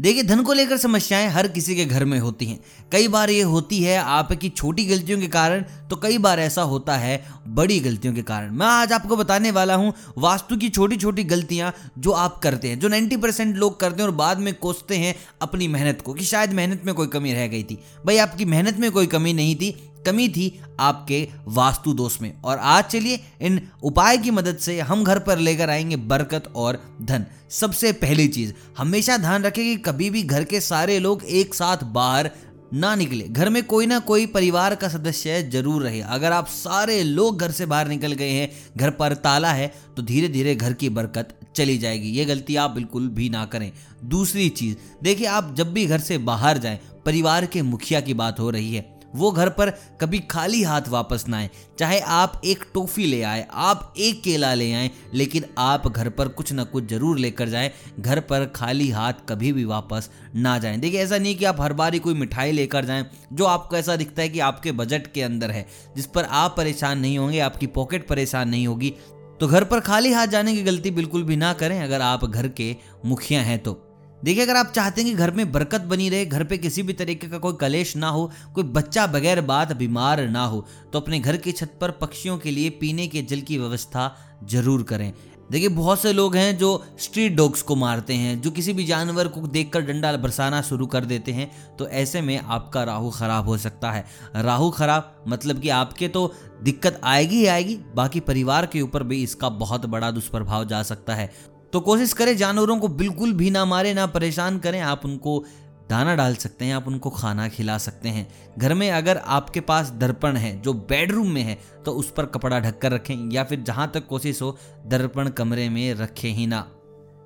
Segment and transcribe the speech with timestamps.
[0.00, 2.58] देखिए, धन को लेकर समस्याएँ हर किसी के घर में होती हैं।
[2.92, 6.96] कई बार ये होती है आपकी छोटी गलतियों के कारण तो कई बार ऐसा होता
[6.96, 11.24] है बड़ी गलतियों के कारण। मैं आज आपको बताने वाला हूँ वास्तु की छोटी छोटी
[11.24, 14.96] गलतियाँ जो आप करते हैं, जो 90 परसेंट लोग करते हैं और बाद में कोसते
[14.96, 18.44] हैं अपनी मेहनत को, कि शायद मेहनत में कोई कमी रह गई थी। भाई, आपकी
[18.44, 23.20] मेहनत में कोई कमी नहीं थी कमी थी आपके वास्तु दोष में। और आज चलिए
[23.40, 28.28] इन उपाय की मदद से हम घर पर लेकर आएँगे बरकत और धन। सबसे पहली
[28.28, 32.30] चीज़, हमेशा ध्यान रखें कि कभी भी घर के सारे लोग एक साथ बाहर
[32.74, 37.02] ना निकले। घर में कोई ना कोई परिवार का सदस्य ज़रूर रहे। अगर आप सारे
[37.02, 40.72] लोग घर से बाहर निकल गए हैं, घर पर ताला है तो धीरे धीरे घर
[40.72, 43.70] की बरकत चली जाएगी। ये गलती आप बिल्कुल भी ना करें।
[44.04, 48.40] दूसरी चीज़, देखिए आप जब भी घर से बाहर जाएँ, परिवार के मुखिया की बात
[48.40, 52.64] हो रही है। वो घर पर कभी खाली हाथ वापस ना आए। चाहे आप एक
[52.74, 56.88] टोफी ले आए, आप एक केला ले आए, लेकिन आप घर पर कुछ ना कुछ
[56.88, 61.34] ज़रूर लेकर जाएँ। घर पर खाली हाथ कभी भी वापस ना जाएँ। देखिए, ऐसा नहीं
[61.34, 64.40] कि आप हर बार ही कोई मिठाई लेकर जाएँ, जो आपको ऐसा दिखता है कि
[64.40, 68.66] आपके बजट के अंदर है, जिस पर आप परेशान नहीं होंगे, आपकी पॉकेट परेशान नहीं
[68.66, 68.94] होगी।
[69.40, 72.48] तो घर पर खाली हाथ जाने की गलती बिल्कुल भी ना करें, अगर आप घर
[72.48, 73.89] के मुखिया हैं तो।
[74.22, 76.92] देखिए, अगर आप चाहते हैं कि घर में बरकत बनी रहे, घर पे किसी भी
[76.92, 81.20] तरीके का कोई कलेश ना हो, कोई बच्चा बगैर बात बीमार ना हो तो अपने
[81.20, 85.12] घर की छत पर पक्षियों के लिए पीने के जल की व्यवस्था ज़रूर करें।
[85.50, 86.68] देखिए, बहुत से लोग हैं जो
[87.00, 91.04] स्ट्रीट डॉग्स को मारते हैं, जो किसी भी जानवर को देखकर डंडा बरसाना शुरू कर
[91.04, 94.04] देते हैं तो ऐसे में आपका राहु खराब हो सकता है।
[94.36, 99.22] राहु खराब मतलब कि आपके तो दिक्कत आएगी ही आएगी, बाकी परिवार के ऊपर भी
[99.22, 101.30] इसका बहुत बड़ा दुष्प्रभाव जा सकता है।
[101.72, 105.44] तो कोशिश करें जानवरों को बिल्कुल भी ना मारें, ना परेशान करें। आप उनको
[105.90, 108.26] दाना डाल सकते हैं, आप उनको खाना खिला सकते हैं।
[108.58, 112.60] घर में अगर आपके पास दर्पण है, जो बेडरूम में है तो उस पर कपड़ा
[112.60, 116.66] ढककर रखें या फिर जहाँ तक कोशिश हो, दर्पण कमरे में रखें ही ना।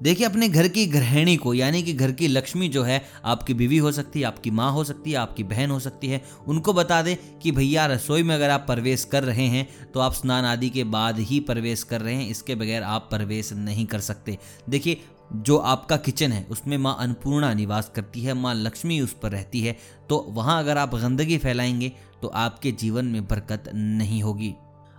[0.00, 3.76] देखिए, अपने घर की गृहिणी को, यानी कि घर की लक्ष्मी जो है, आपकी बीवी
[3.78, 7.00] हो सकती है, आपकी माँ हो सकती है, आपकी बहन हो सकती है, उनको बता
[7.02, 10.70] दें कि भैया, रसोई में अगर आप प्रवेश कर रहे हैं तो आप स्नान आदि
[10.70, 14.38] के बाद ही प्रवेश कर रहे हैं, इसके बगैर आप प्रवेश नहीं कर सकते।
[14.68, 15.00] देखिए,
[15.34, 19.60] जो आपका किचन है, उसमें माँ अन्नपूर्णा निवास करती है, माँ लक्ष्मी उस पर रहती
[19.60, 19.76] है
[20.08, 21.92] तो वहाँ अगर आप गंदगी फैलाएँगे
[22.22, 24.54] तो आपके जीवन में बरकत नहीं होगी।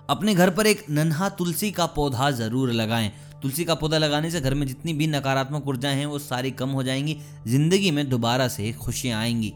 [0.10, 3.12] अपने घर पर एक नन्हा तुलसी का पौधा ज़रूर लगाएँ
[3.46, 6.70] तुलसी का पौधा लगाने से घर में जितनी भी नकारात्मक ऊर्जाएँ हैं, वो सारी कम
[6.70, 7.18] हो जाएँगी।
[7.48, 9.54] ज़िंदगी में दोबारा से खुशियाँ आएँगी।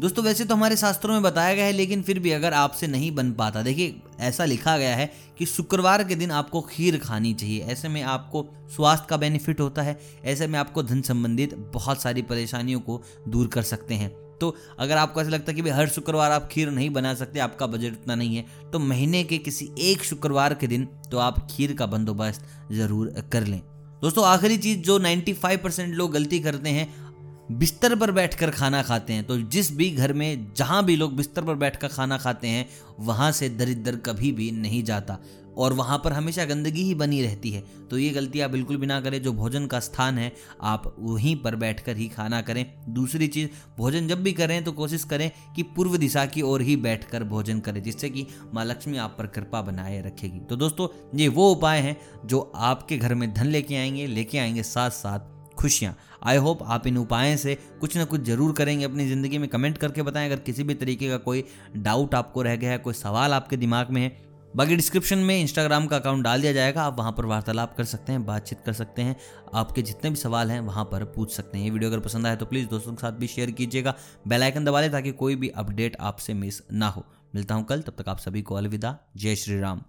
[0.00, 3.14] दोस्तों, वैसे तो हमारे शास्त्रों में बताया गया है, लेकिन फिर भी अगर आपसे नहीं
[3.14, 7.60] बन पाता, देखिए, ऐसा लिखा गया है कि शुक्रवार के दिन आपको खीर खानी चाहिए।
[7.60, 12.22] ऐसे में आपको स्वास्थ्य का बेनिफिट होता है। ऐसे में आपको धन संबंधित बहुत सारी
[12.22, 15.88] परेशानियों को दूर कर सकते हैं। तो अगर आपको ऐसा लगता है कि भाई हर
[15.88, 19.70] शुक्रवार आप खीर नहीं बना सकते, आपका बजट उतना नहीं है तो महीने के किसी
[19.80, 23.60] एक शुक्रवार के दिन तो आप खीर का बंदोबस्त ज़रूर कर लें।
[24.02, 27.11] दोस्तों, आखिरी चीज़ जो 95 परसेंट लोग गलती करते हैं
[27.50, 31.44] बिस्तर पर बैठकर खाना खाते हैं। तो जिस भी घर में जहाँ भी लोग बिस्तर
[31.44, 32.68] पर बैठकर खाना खाते हैं,
[33.00, 35.18] वहाँ से दरिद्र कभी भी नहीं जाता।
[35.56, 38.86] और वहाँ पर हमेशा गंदगी ही बनी रहती है। तो ये गलती आप बिल्कुल भी
[38.86, 40.32] ना करें। जो भोजन का स्थान है,
[40.62, 43.48] आप वहीं पर बैठकर ही खाना करें। दूसरी चीज़,
[43.78, 47.60] भोजन जब भी करें तो कोशिश करें कि पूर्व दिशा की ओर ही बैठकर भोजन
[47.60, 51.80] करें, जिससे कि माँ लक्ष्मी आप पर कृपा बनाए रखेगी। तो दोस्तों, ये वो उपाय
[51.80, 55.31] हैं जो आपके घर में धन लेके आएँगे लेके आएँगे साथ साथ
[55.62, 59.48] खुशियाँ। आई होप आप इन उपायों से कुछ ना कुछ ज़रूर करेंगे अपनी ज़िंदगी में।
[59.50, 61.44] कमेंट करके बताएँ, अगर किसी भी तरीके का कोई
[61.78, 64.16] डाउट आपको रह गया है, कोई सवाल आपके दिमाग में है,
[64.56, 68.12] बाकी डिस्क्रिप्शन में इंस्टाग्राम का अकाउंट डाल दिया जाएगा। आप वहाँ पर वार्तालाप कर सकते
[68.12, 69.16] हैं, बातचीत कर सकते हैं,
[69.54, 72.36] आपके जितने भी सवाल हैं वहाँ पर पूछ सकते हैं। ये वीडियो अगर पसंद आए
[72.36, 73.94] तो प्लीज़ दोस्तों के साथ भी शेयर कीजिएगा।
[74.28, 77.80] बेल आइकन दबा लें ताकि कोई भी अपडेट आपसे मिस ना हो। मिलता हूँ कल,
[77.80, 79.82] तब तक आप सभी को अलविदा। जय श्री राम।